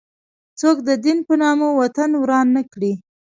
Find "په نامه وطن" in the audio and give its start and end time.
1.27-2.09